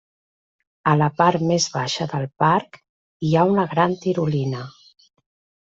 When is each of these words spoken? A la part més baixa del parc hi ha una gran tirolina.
A 0.91 0.93
la 1.01 1.09
part 1.19 1.43
més 1.51 1.67
baixa 1.75 2.09
del 2.15 2.25
parc 2.45 2.81
hi 3.29 3.33
ha 3.43 3.47
una 3.53 3.69
gran 3.77 3.97
tirolina. 4.09 4.67